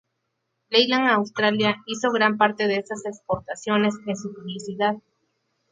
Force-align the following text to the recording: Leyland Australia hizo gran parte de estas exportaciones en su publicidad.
Leyland 0.71 1.11
Australia 1.11 1.75
hizo 1.85 2.11
gran 2.11 2.39
parte 2.39 2.65
de 2.65 2.77
estas 2.77 3.05
exportaciones 3.05 3.93
en 4.07 4.17
su 4.17 4.33
publicidad. 4.33 4.95